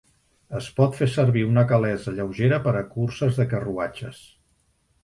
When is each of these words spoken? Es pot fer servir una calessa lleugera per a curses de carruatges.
Es 0.59 0.69
pot 0.79 0.95
fer 0.99 1.07
servir 1.15 1.43
una 1.49 1.65
calessa 1.73 2.15
lleugera 2.21 2.61
per 2.65 2.75
a 2.81 2.85
curses 2.97 3.43
de 3.43 3.51
carruatges. 3.55 4.29